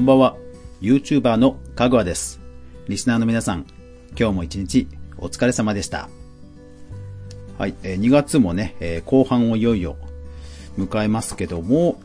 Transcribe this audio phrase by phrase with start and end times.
[0.00, 0.36] こんばんは。
[0.80, 2.40] YouTuber のかぐわです。
[2.88, 3.66] リスナーの皆さん、
[4.18, 4.88] 今日も一日
[5.18, 6.08] お疲れ様でした。
[7.58, 9.98] はい、えー2月もね、えー後半をいよいよ
[10.78, 12.00] 迎えますけども、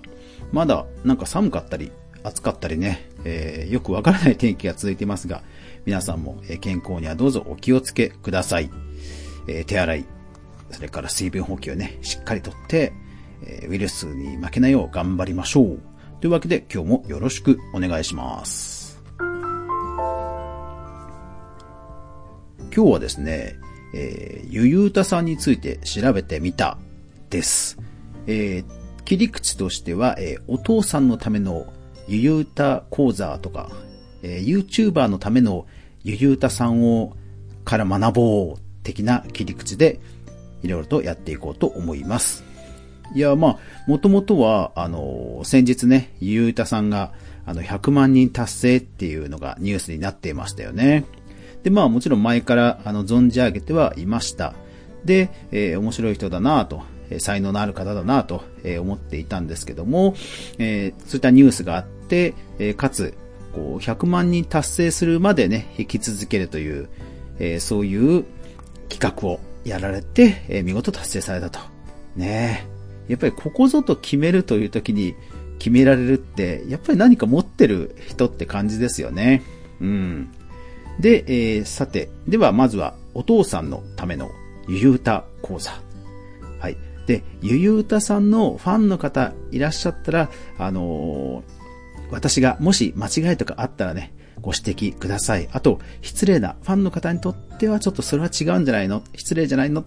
[0.51, 5.41] まだなんか寒かったり、暑かったりね、えーよくわからない天気が続いていますが、
[5.85, 8.69] 皆さんも健康にはどうぞお気をつけください。
[9.47, 10.05] え手洗い、
[10.69, 12.91] それから水分補給をね、しっかりとって、
[13.41, 15.94] えウイルスに負けないよう頑張りましょう。
[16.21, 19.01] というわけで今日もよろしくお願いします。
[22.75, 23.55] 今日はですね、
[23.93, 26.77] えーゆゆうたさんについて調べてみた
[27.29, 27.77] です。
[28.27, 31.67] えー切り口としては、えーお父さんのための
[32.07, 33.69] ゆゆうた講座とか、
[34.23, 35.67] えー YouTuber のための
[36.03, 37.15] ゆゆうたさんを
[37.65, 39.99] から学ぼう的な切り口で
[40.63, 42.44] いろいろとやっていこうと思います。
[43.13, 47.11] いや、まあ、もともとは、あの、先日ね、ゆうたさんが、
[47.45, 51.05] あの、100万人達成っていうのがニュースになっていましたよね。
[51.63, 54.53] で、まあ、もちろん前から、あの、存じ上げてはいました。
[55.05, 60.15] で、えー面白い人だなと、えー才能のある方だなと、えー思っていたんですけども、
[60.57, 63.13] えそういったニュースがあって、えかつ、
[63.53, 66.89] こう、100万人達成するまでね、引き続けるという、
[67.39, 68.25] えそういう
[68.89, 71.59] 企画をやられて、え見事達成されたと。
[72.15, 72.74] ねえ。
[73.07, 75.15] やっぱりここぞと決めるという時に
[75.59, 79.43] 決められるって、やっぱり何か持ってる人って感じですよね。
[79.81, 80.29] うん。
[80.99, 84.29] で、えーさて、ではまずはお父さんのための
[84.67, 85.71] ゆゆうた講座。
[86.59, 86.77] はい。
[87.05, 91.65] で、ゆゆうたさんのファンの方いらっしゃったら、あのー
[92.11, 95.49] 私がもし間違いとかあったらね、ご指摘ください。
[95.51, 99.01] あと、失礼なファンの方にとってはちょっとそれは違うんじゃないの？
[99.15, 99.83] 失礼じゃないの？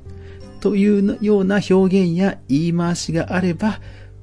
[0.61, 3.81] というような表現や言い回しがあれば、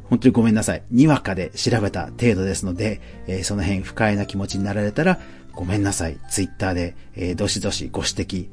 [0.10, 0.84] 本当にごめんなさい。
[0.92, 5.20] にわかで調べた程度ですので、えーその辺不快な気持ちになられたら、
[5.54, 6.18] ごめんなさい。
[6.30, 8.48] ツイッターで、えーどしどしご指摘、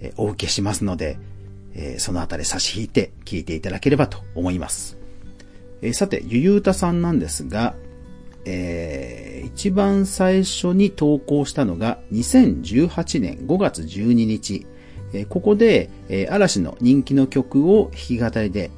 [0.00, 1.18] えーお受けしますので、
[1.74, 4.98] えそのあたり差し引いて聞いていただければと思います。
[5.80, 7.74] えさて、ゆゆうたさんなんですが、
[8.44, 14.66] えー一番最初に投稿したのが2018年5月12日。
[15.28, 15.90] ここで、
[16.30, 18.70] 嵐の人気の曲を弾き語りで、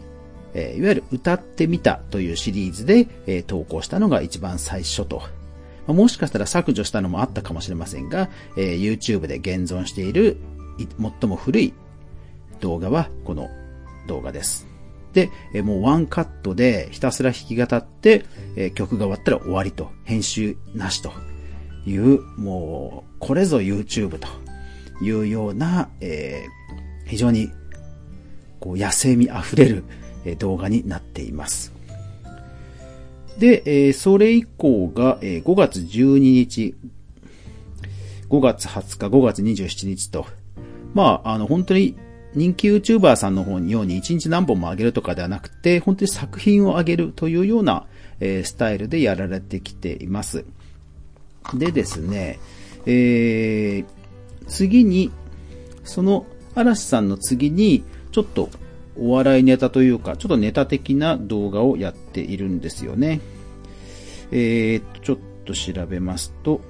[0.54, 5.22] いわゆる歌ってみたというシリーズで、投稿したのが一番最初と。
[5.86, 10.38] もしかしたら削除したのもあったかもしれませんが、YouTube で現存している
[10.78, 11.74] 最も古い
[12.60, 13.48] 動画はこの
[14.06, 14.68] 動画です。
[15.12, 15.30] で、
[15.62, 18.24] もうワンカットでひたすら弾き語って、
[18.76, 21.10] 曲が終わったら終わりと、編集なしと
[21.86, 24.28] いう、もう、これぞ YouTube と
[25.00, 26.60] いうような、えー
[27.06, 27.50] 非常に
[28.60, 29.82] こう野生味あふれる
[30.38, 31.72] 動画になっています。
[33.38, 36.74] で、えーそれ以降が、えー5月12日、
[38.28, 40.26] 5月20日、5月27日と、
[40.94, 41.96] まあ、あの、本当に
[42.34, 47.86] 人気 YouTuber さんの方にように1日何本も上げるとかではなくて、本当に作品を上げるというような、
[48.20, 50.44] えースタイルでやられてきています。
[51.54, 52.38] でですね、
[52.86, 53.99] えー
[54.50, 55.10] 次に、
[55.84, 58.50] その嵐さんの次に、ちょっと
[58.98, 63.20] お笑いネタというか、ちょっとネタ的な動画をやっているんですよね。
[64.32, 66.60] えーと、ちょっと調べますと、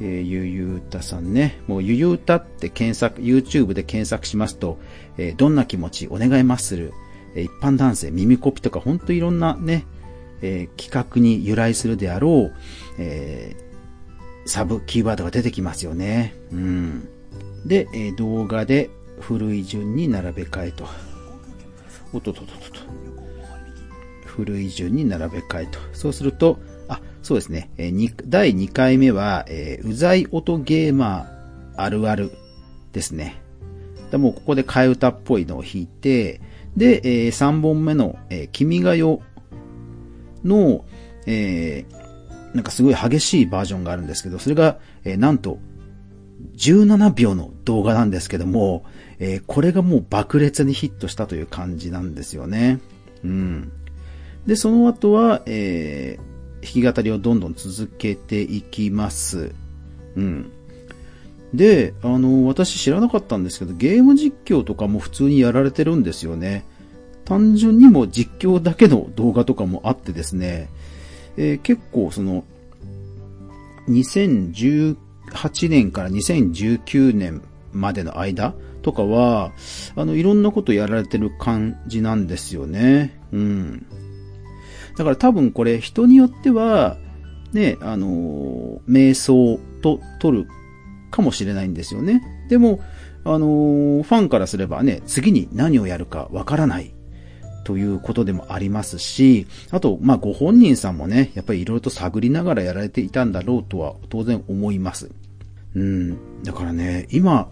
[0.00, 1.60] えーゆゆうたさんね。
[1.66, 4.78] もうゆゆうたって検索、YouTube で検索しますと、
[5.18, 6.92] えーどんな気持ち、お願いマッスル、
[7.34, 9.84] えー一般男性、耳コピとか、ほんといろんなね、
[10.42, 12.54] えー企画に由来するであろう、
[12.98, 13.65] えー
[14.46, 16.34] サブキーワードが出てきますよね。
[16.52, 17.08] うん。
[17.66, 18.90] で、え動画で
[19.20, 20.86] 古い順に並べ替えと。
[22.12, 22.66] おっとっとっとっと。
[24.24, 25.78] 古い順に並べ替えと。
[25.92, 26.58] そうすると、
[26.88, 27.70] あ、そうですね。
[27.76, 32.30] えー第2回目は、えーうざい音ゲーマーあるある
[32.92, 33.40] ですね。
[34.10, 36.40] でもうここで替え歌っぽいのを弾いて、
[36.76, 39.20] で、え3本目の、えー君が代
[40.44, 40.84] の、
[41.26, 42.05] えー
[42.56, 45.58] なんかすごい激しいバージョンがあるんですけど、それが、えーなんと、
[46.56, 48.84] 17秒の動画なんですけども、
[49.18, 52.80] えーこれがもう爆裂にヒットしたという感じなんですよね。
[53.24, 53.72] うん。
[54.46, 59.52] で、その後は、えー弾き語りをどんどん続けていきます。
[60.16, 60.50] うん。
[61.54, 66.64] で、あの、私知らなかったんですけど、ゲーム実況とかも普通にやられてるんですよね。
[67.24, 70.68] 単純にも実況だけの動画とかもあってですね、
[71.36, 72.44] えー結構その、
[73.88, 74.96] 2018
[75.68, 77.42] 年から2019年
[77.72, 79.52] までの間とかは、
[79.96, 83.20] あの、いろんなことやられてる感じなんですよね。
[83.32, 83.86] うん。
[84.96, 86.96] だから多分これ人によっては、
[87.52, 90.48] ね、あのー、瞑想と取る
[91.10, 92.22] かもしれないんですよね。
[92.48, 92.80] でも、
[93.24, 96.94] あのー、ファンからすればね、次に何をやるかわからない
[97.66, 105.10] ということでもありますし、あと、まあ、ご本人さんもね、やっぱり色々と探りながらやられていたんだろうとは当然思います。
[105.74, 106.44] うん。
[106.44, 107.50] だからね、今、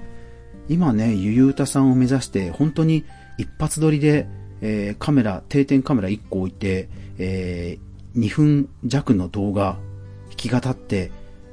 [0.69, 3.05] 今ね、ゆゆうたさんを目指して、本当に
[3.39, 4.29] 一発撮りで、
[4.61, 6.89] えー、カメラ、定点カメラ1個置いて、
[7.19, 9.79] えー、2分弱の動画、
[10.29, 11.11] 弾き語って、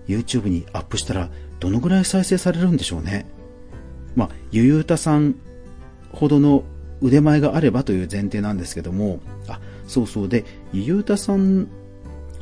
[0.08, 3.26] YouTube にアップしたら、どのぐらい再生されるんでしょうね。
[4.16, 5.34] まあ、ゆゆうたさん
[6.12, 6.64] ほどの
[7.02, 11.68] 腕前があればという前提なんですけども、あ、そうそうで、ゆゆうたさん、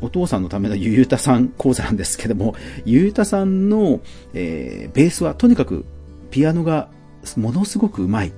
[0.01, 4.01] お父さんのためのゆ ゆうたさん講座なんですけども、ゆゆうたさんの、
[4.33, 5.85] えー、ベースはとにかく
[6.31, 6.89] ピアノが
[7.37, 8.33] ものすごくうまい。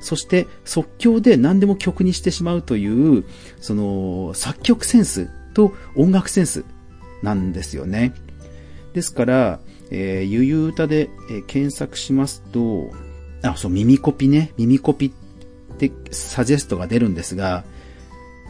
[0.00, 3.24] そして即興で何でも曲にしてしまうという、
[3.60, 6.64] その作曲センスと音楽センス
[7.22, 8.14] なんですよね。
[8.94, 12.90] ですから、えー、ゆゆ歌で、えー、検索しますと、
[13.42, 14.52] あ、そう、耳コピね。
[14.56, 15.10] 耳コピっ
[15.88, 17.64] てサジェストが出るんですが、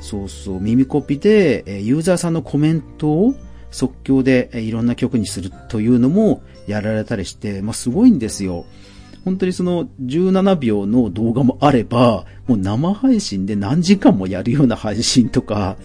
[0.00, 3.34] そうそう、耳コピで、ユーザーさんのコメントを
[3.70, 8.64] 即興で、いろんな曲にするというのもやられたりして、まあ、すごいんですよ。
[9.24, 15.76] 本当にその17秒の動画もあれば、もう生配信で何時間もやるような配信とか、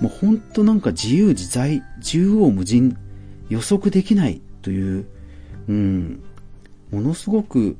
[0.00, 2.96] もう本当なんか自由自在、縦横無尽、
[3.48, 5.06] 予測できないという、
[5.68, 6.22] うん、
[6.90, 7.76] ものすごく、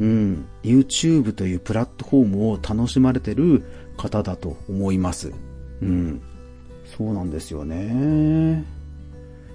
[0.00, 3.62] うん、YouTube というプラットフォームを楽しまれてる
[3.96, 5.32] 方だと思います。
[5.80, 6.22] うん。
[6.96, 8.64] そうなんですよね。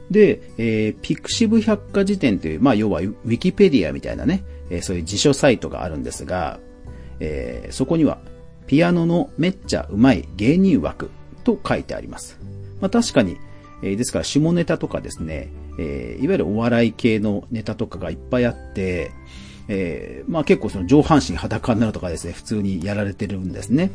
[0.10, 6.60] で、えー、ピクシブ百科事典という、まあ、要はウィキペディアみたいなね、えー、そういう辞書サイトがあるんですが、
[7.20, 8.20] えー、そこには、
[8.68, 11.10] ピアノのめっちゃうまい芸人枠
[11.44, 12.40] と書いてあります。
[12.82, 13.38] まあ、確かに、
[13.82, 15.50] えー、ですから下ネタとかですね、
[15.80, 19.12] えー、いわゆるお笑い系のネタとかがいっぱいあって、
[19.68, 23.92] えー、まあ結構その上半身裸になるとかですね、普通にやられてるんですね。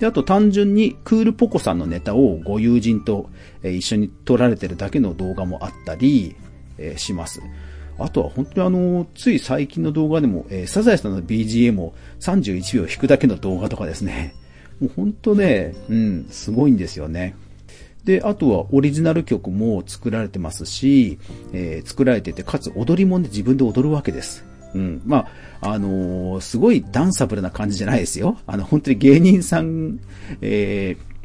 [0.00, 3.30] で、あと単純にクールポコさんのネタをご友人と
[3.62, 6.36] 一緒に撮られてるだけの動画もあったり
[6.96, 7.40] します。
[7.98, 14.34] あとは本当にあの、つい最近の動画でも、えー、サザエさんの BGM を31秒弾くだけの動画とかですね。
[14.80, 17.34] もう本当ね、うん、すごいんですよね。
[18.04, 21.18] で、あとはオリジナル曲も作られてますし、
[21.52, 24.44] えー、作られてて、かつ踊りもで自分で踊るわけです。
[24.76, 25.02] うん。
[25.06, 25.26] ま
[25.62, 28.36] あ、あのー、すごいダンサブルな感じじゃないですよ。
[28.46, 30.00] あの、本当に芸人さん、
[30.42, 31.16] えー、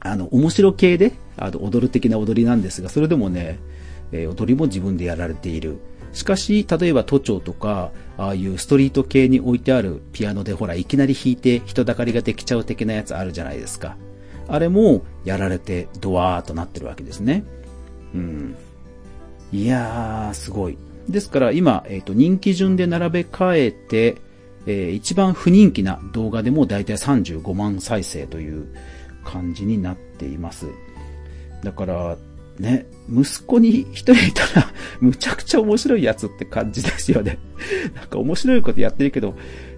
[0.00, 3.60] あの、面白系で、あの、踊る的な踊りなんですが、それでもね、
[4.10, 5.78] えー、踊りも自分でやられている。
[6.12, 13.96] しかし、例えば都庁とか、ああいうストリート系に置いてあるピアノでほら、いきなり弾いて人だかりができちゃう的なやつあるじゃないですか。
[14.48, 17.44] あれもやられてドワーっとなってるわけですね。
[18.14, 18.56] うん。
[19.52, 20.76] いやー、すごい。
[21.08, 24.16] ですから今、えっ、ー、と、人気順で並べ替えて、
[24.66, 28.66] えー、一番不人気な動画でもだいたい35万再生という
[29.24, 30.66] 感じになっています。
[31.62, 32.16] だから、
[32.58, 37.38] ね、息子に一人いたら、 むちゃくちゃ面白いやつって感じですよね。
[37.94, 39.34] なんか面白いことやってるけど、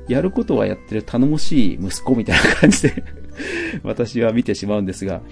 [0.08, 3.04] やることはやってる頼もしい息子みたいな感じで
[3.82, 5.22] 私は見てしまうんですが、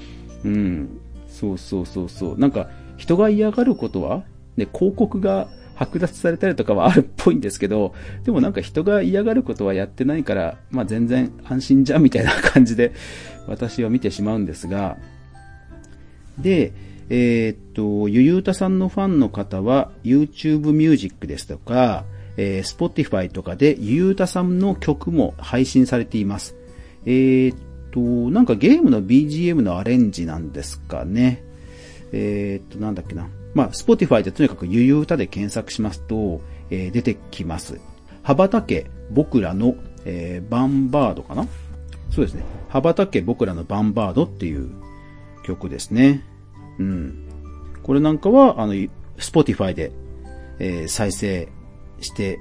[0.45, 0.88] うん、
[1.28, 2.38] そうそうそうそう。
[2.38, 4.25] なんか、人が嫌がることは、
[4.57, 12.93] ね、広告が剥奪されたりとかはあるっぽいんですけど、でもなんか人が嫌がることはやってないから、まあ全然安心じゃんみたいな感じで
[13.47, 14.97] 私は見てしまうんですが、
[16.38, 16.73] で、
[17.09, 22.05] えー、っと、ゆゆうたさんのファンの方は YouTube Music ですとか、
[22.37, 26.57] えー、Spotify とかでゆゆうたさんの曲も配信されています。
[27.05, 27.57] えー、っ
[27.91, 31.43] と、なんかゲームの BGM のアレンジなんですかね。
[32.12, 33.29] えー、っと、なんだっけな。
[33.54, 36.40] まあ、Spotify でとにかくゆゆうたで検索しますと、
[36.71, 37.80] えー、出てきます。
[38.23, 41.47] 羽ばたけ僕らの、えー、バンバードかな？
[42.11, 42.44] そうですね。
[42.68, 44.71] 羽ばたけ僕らのバンバードっていう
[45.44, 46.25] 曲ですね。
[46.78, 47.28] うん。
[47.82, 48.75] これなんかは、あの、
[49.18, 49.92] Spotify で、
[50.59, 51.49] えー、再生
[52.00, 52.38] して、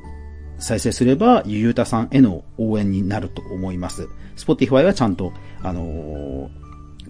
[0.60, 4.08] 再生すれば、ゆゆうたさんへの応援になると思います。
[4.38, 6.50] Spotify はちゃんと、あのー、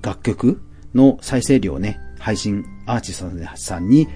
[0.02, 0.62] 楽曲
[0.96, 4.08] の再生量をね、配信アーティストさんに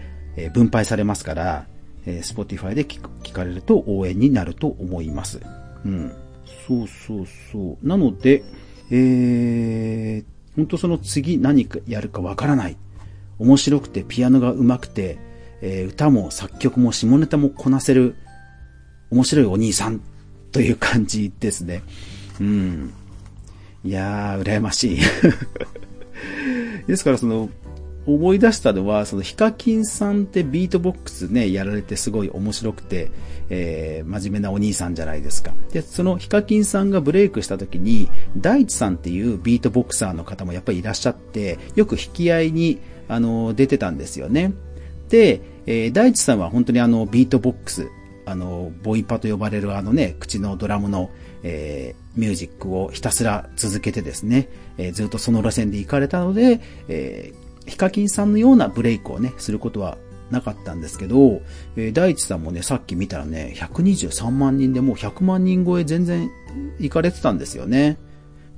[0.53, 1.67] 分配されますから、
[2.05, 5.41] えー、Spotify で聞聞かれると応援になると思います。
[5.83, 6.13] うん。
[6.67, 7.87] そうそうそう。
[7.87, 8.43] なので、
[8.91, 12.77] えー、本当その次何かやるかわからない。
[13.39, 15.17] 面白くてピアノが上手くて、
[15.61, 18.15] えー、歌も作曲も下ネタもこなせる
[19.09, 20.01] 面白いお兄さん
[20.51, 21.81] という感じですね。
[22.39, 22.93] うん。
[23.83, 24.99] いやー、羨ましい。
[26.87, 27.49] ですからその、
[28.07, 33.09] 思い出したのは、そのヒカキンさんってビートボックスね、やられてすごい面白くて、
[33.49, 35.53] えー、真面目なお兄さんじゃないですか。
[35.71, 44.53] で、そのヒカキンさんがブレイクした時に、大地さんっていうビートボクサーの方もやっぱりいらっしゃって、よく引き合いに、あの、出てたんですよね。
[45.09, 47.87] で、えー、大地さんは本当にあの、ビートボックス、
[48.25, 51.09] あの、ボイパと呼ばれるあのね、口のドラムの、
[51.43, 59.97] えー、ミュージックをひたすら続けてですね、えー、ずっとその路線で行かれたので、えー、ヒカキンさんのようなブレイクをね、することは
[60.31, 61.41] なかったんですけど、
[61.75, 66.29] えー、大地さんもね、さっき見たらね、123万人でもう100万人超え全然
[66.79, 67.97] 行かれてたんですよね。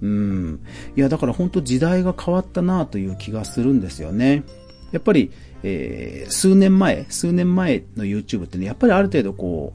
[0.01, 0.59] うん。
[0.95, 4.43] いや、だから本当時代が変わったなという気がするんですよね。
[4.91, 5.31] やっぱり、
[5.63, 9.73] えー、数年前、数年前の YouTube ってね、やっぱりある程度こ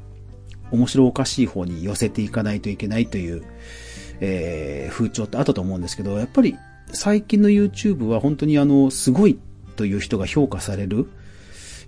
[0.71, 3.43] う、面白おかしい方に寄せていかないといけないという、
[4.21, 6.57] えー、風潮ってあったと思うんですけど、やっぱり
[6.93, 9.39] 最近の YouTube は本当にあの、すごい
[9.77, 11.09] という人が評価される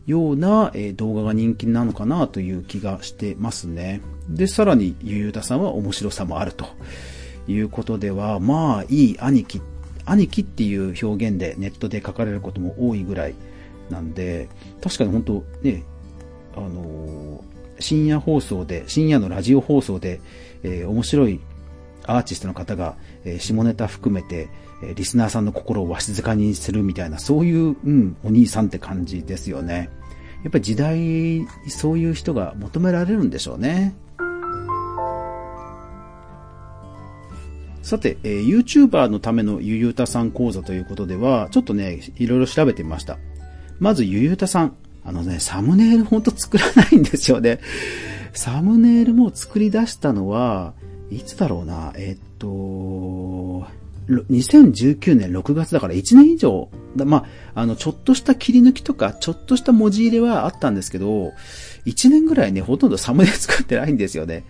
[0.06, 4.00] ような、え、動画が人気なのかなという気がしてますね。
[4.28, 6.66] で、さらにゆゆうたさんは面白さもあると
[7.48, 9.60] いうことでは、まあ、いい兄貴、
[10.04, 13.34] 兄貴っていう表現でネットで書かれることも多いぐらい
[13.90, 14.48] なんで、
[14.82, 15.82] 確かに本当ね、
[16.56, 17.44] あの、
[17.80, 20.20] 深夜放送で、深夜のラジオ放送で、
[20.62, 21.40] えー、面白い
[22.06, 24.48] アーティストの方が、えー、下ネタ含めて、
[24.82, 29.90] えー、リスナーさんの心をわしづかにするみたいな、そういう、うん、お兄さんって感じですよね。
[30.42, 33.94] やっぱり時代、そういう人が求められるんでしょうね。
[37.82, 43.18] さて、えー、YouTuber のためのゆゆうたさん講座ということでは、ちょっとね、いろいろ調べてみました。
[43.78, 44.74] まず、ゆゆうたさん。
[45.06, 47.60] あのね、サムネイルほんと作らないんですよね。
[48.32, 50.72] サムネイルも作り出したのは、
[51.10, 53.66] いつだろうな、えっと、
[54.08, 61.32] 2019年6月だから1年以上、まあ、あの、ちょっとした切り抜きとか、ちょっとした文字入れはあったんですけど、
[61.86, 64.44] 1年ぐらいね、ほとんどサムネ作ってないんですよね。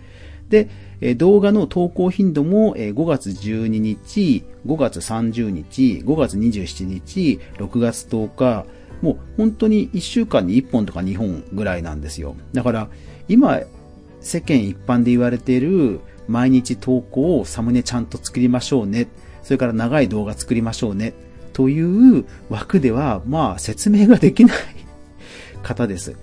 [0.49, 0.69] で、
[1.15, 8.65] 動画の投稿頻度も5月12日、5月30日、5月27日、6月10日、
[9.01, 12.35] もう本当に1週間に1本とか2本ぐらいなんですよ。
[12.53, 12.89] だから、
[13.27, 13.59] 今、
[14.25, 19.07] 世間一般で言われている毎日投稿をサムネちゃんと作りましょうね。
[19.43, 21.13] それから長い動画作りましょうね。
[21.53, 24.57] という枠では、まあ説明ができない
[25.61, 26.15] 方です。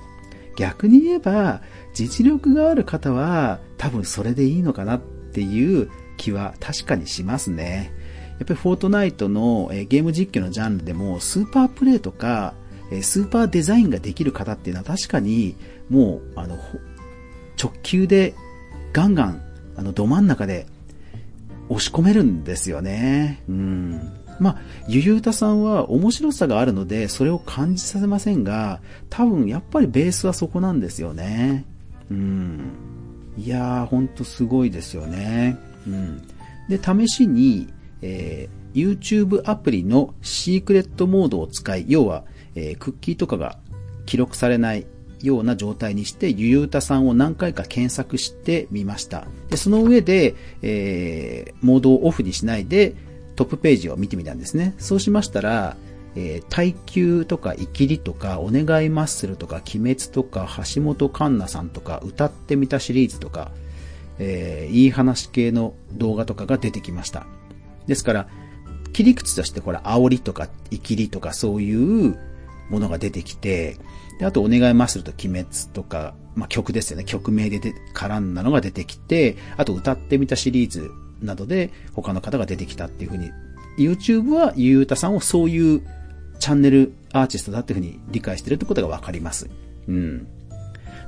[0.57, 1.63] 逆に言えば、
[1.95, 5.01] 実力がある方は多分それでいいのかなっ
[5.33, 7.93] ていう気は確かにしますね。
[8.41, 12.55] やっぱりフォートナイトのゲーム実況のジャンルでもスーパープレイとか
[13.03, 15.55] スーパーデザインができる方っていうのは確かに
[15.89, 16.59] もうあの
[17.63, 18.35] 直球で
[18.93, 19.43] ガンガン
[19.77, 20.67] あのど真ん中で
[21.69, 23.43] 押し込めるんですよね。
[23.49, 24.13] うん。
[24.41, 24.57] まあ、
[24.89, 31.65] ゆゆうたさんは面白さがあるので、それを感じさせませんが、多分やっぱりベースはそこなんですよね。
[32.11, 32.73] うん。
[33.39, 35.57] いやー、ほんとすごいですよね。
[35.87, 36.23] うん。
[36.69, 37.69] で、試しに、
[38.03, 43.59] えー、YouTube アプリのシークレットモードを使い、要は、えー、クッキーとかが
[44.05, 44.87] 記録されない
[45.23, 49.27] ような状態にして、ゆゆうたさんを何回か検索してみました。
[49.51, 52.95] で、その上で、えー、モードをオフにしないで、
[53.37, 54.75] トップページを見てみたんですね。
[54.79, 55.77] そうしましたら、
[56.15, 63.51] えー、耐久とか、イキリとか、お願いマッスルとか、鬼滅とか、橋本環奈さんとか、歌ってみたシリーズとか、
[64.19, 67.27] えー、いい話系の動画とかが出てきました。
[67.87, 68.29] ですから、
[68.93, 72.19] 切り口としてこれ、煽りとか、イキリとか、そういう
[72.69, 73.79] ものが出てきて、
[74.19, 77.05] で、あと、お願いマッスルと鬼滅とか、まあ、曲ですよね。
[77.05, 80.91] 曲名でで絡んだのが出てきて、あと、歌ってみたシリーズ
[81.21, 83.31] などで、他の方が出てきたっていうふうに、
[83.79, 85.83] YouTube はゆうたさんをそういう
[86.39, 89.49] チャンネルアーティストだっていうふうに理解してるってことがわかります。
[89.89, 90.27] うん。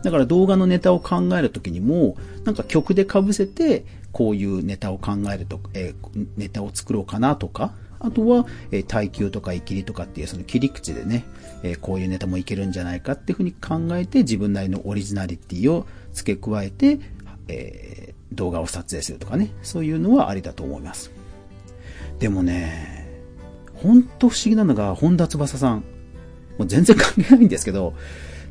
[0.03, 7.73] だから動画のネタを考えるときにも、なんか曲で被せて、こういうネタを考えると、えー、ネタを作ろうかなとか、
[8.05, 11.25] あとは、えー、耐久とかイキリとかっていうその切り口でね、
[11.63, 17.01] えー、こういうネタもいけるんじゃないかっていうふうに考えて自分なりのオリジナリティを付け加えて、
[17.49, 21.11] えー、動画を撮影するとかね、そういうのはありだと思います。
[22.19, 23.05] でもね、
[23.75, 25.85] ほんと不思議なのが、本田翼さん。
[26.59, 27.95] もう全然関係ないんですけど、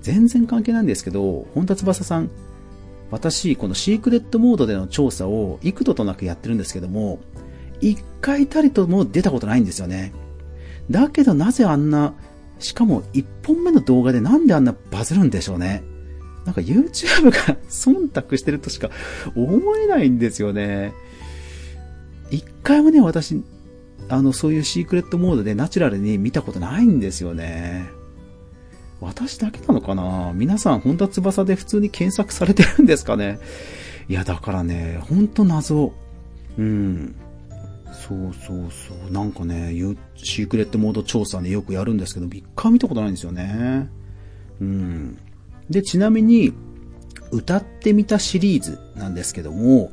[0.01, 2.29] 全然関係ないんですけど、本田翼さん、
[3.11, 7.19] 私、このシークレットモードでの調査を幾度となくやってるんですけども、
[7.91, 10.13] 一回たりとも出たことないんですよね。
[10.89, 12.13] だけどなぜあんな、
[12.59, 15.83] しかも一本目の動画でなんであんなバズるんでしょうね。
[16.45, 18.89] なんか YouTube が忖度してるとしか
[19.35, 20.93] 思えないんですよね。
[22.31, 23.41] 一回もね、私、
[24.09, 27.85] あの、そういうシークレットモードでナチュラルに見たことないんですよね。
[28.99, 30.31] 私だけなのかな？
[30.33, 33.39] 皆さん、本田翼で普通に検索されてるんですかね？
[34.09, 35.93] いや、だからね、ほんと謎。
[36.57, 37.15] うん。
[37.93, 39.11] そうそうそう。
[39.11, 39.73] なんかね、
[40.15, 43.89] シークレットモード調査ね、よくやるんですけど、一回見たことないんですよね。
[44.59, 45.17] うん。
[45.69, 46.53] で、ちなみに、
[47.33, 49.91] 歌ってみたシリーズなんですけども、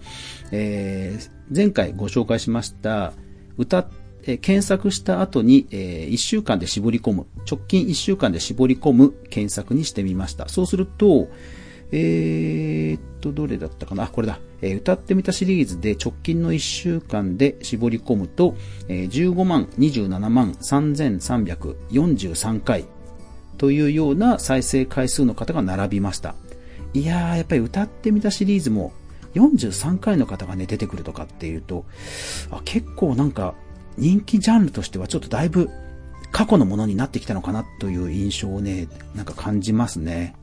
[0.53, 3.15] えー、前回ご紹介しました、
[3.57, 3.89] 歌、
[4.25, 10.49] えー、検索した後に、えー、1週間で絞り込む、直近1週間で絞り込む検索にしてみました。
[10.49, 11.29] そうすると、
[11.93, 14.05] えー、っと、どれだったかな？
[14.05, 14.39] あ、これだ。
[14.63, 18.55] えー、歌ってみたシリーズで直近の1週間で絞り込むと、
[18.89, 22.85] えー、15万27万3343回
[23.57, 26.35] というような再生回数の方が並びました。
[26.93, 28.93] いやー、やっぱり歌ってみたシリーズも
[29.35, 31.85] 43回の方がね、出てくるとかっていうと、
[32.51, 33.55] あ結構なんか
[33.97, 35.69] 人気ジャンルとしてはちょっとだいぶ
[36.33, 40.35] 過去のものになってきたのかなという印象をね、なんか感じますね。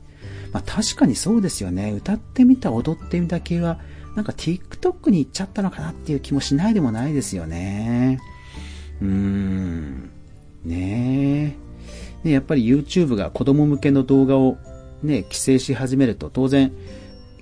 [0.52, 1.92] まあ確かにそうですよね。
[1.92, 3.80] 歌ってみた、踊ってみた系は、
[4.14, 8.18] なんか TikTok に行っちゃったのかなっていう気もしないでもないですよね。
[9.00, 10.10] うーん。
[10.64, 11.56] ね
[12.24, 12.28] え。
[12.28, 14.56] で、やっぱり YouTube が子供向けの動画を
[15.02, 16.72] ね、規制し始めると当然、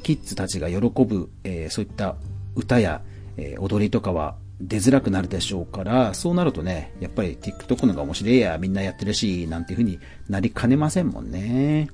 [0.02, 2.16] キッズたちが喜ぶ、えー、そういった
[2.54, 3.02] 歌や、
[3.36, 9.98] えー、踊りとかは出づらくなるでしょうから、そうなるとね、やっぱり TikTok のが面白いや、みんなやってるし、なんていう風に
[10.28, 11.88] なりかねませんもんね。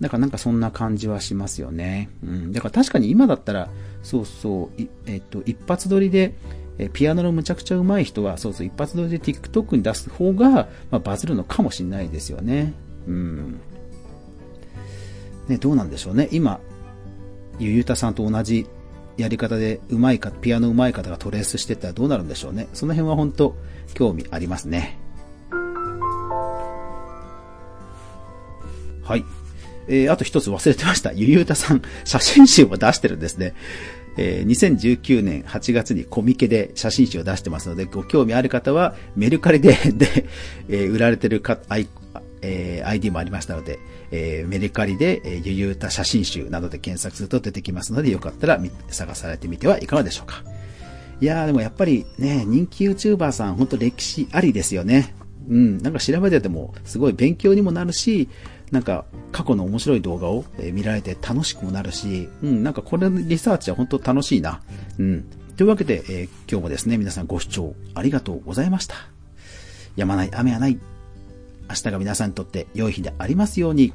[0.00, 2.10] だからなんかそんな感じはしますよね。
[2.24, 2.52] うん。
[2.52, 3.70] だから確かに今だったら、
[4.02, 6.34] そうそう、えっと、一発撮りで、
[6.78, 12.72] えピアノのむちゃくちゃ上手い人は、そうそう、一発撮りで TikTok に出す方が、まあ、バズるのかもしれないですよね。
[13.06, 13.60] うん。
[15.48, 16.28] ね、どうなんでしょうね。
[16.32, 16.58] 今、
[17.58, 18.66] ゆゆたさんと同じ
[19.20, 22.68] やり方でうまいか、ピアノうまい方がトレースしてったらどうなるんでしょうね。
[22.72, 23.56] その辺は本当
[23.94, 24.98] 興味ありますね。
[29.02, 29.24] はい。
[29.88, 31.12] えー、あと一つ忘れてました。
[31.12, 33.54] ゆゆうたさん、写真集も出してるんですね。
[34.16, 40.26] えー、2019年8月にコミケで写真集を出してますので、ご興味ある方はメルカリでで、
[40.68, 41.58] えー、売られてるか、
[42.42, 43.78] えー、ID もありましたので、
[44.10, 50.42] えー、メルカリで、えー、ゆゆうた写真集などで検索すると出てきますので、よかったら探されてみてはいかがでしょうか。
[51.20, 55.14] いやーでもやっぱりね、人気 YouTuber さんほんと歴史ありですよね。
[55.48, 58.28] うん、なんか調べててもすごい勉強にもなるし、
[58.70, 64.60] なんか過去の面白い動画を見られて楽しくもなるし、うん、なんかこれのリサーチは本当楽しいな。
[64.98, 65.24] うん。
[65.56, 68.94] というわけで、えー、今日もですね、皆さんご視聴ありがとうございました。
[69.96, 70.78] やまない雨はない。
[71.70, 73.92] 明日が皆さんにとって良い日でありますように。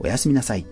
[0.00, 0.66] おやすみなさい。